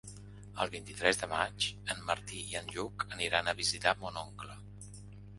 [0.63, 4.57] El vint-i-tres de maig en Martí i en Lluc aniran a visitar mon oncle.